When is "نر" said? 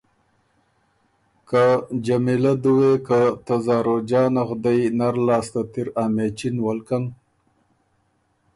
4.97-5.15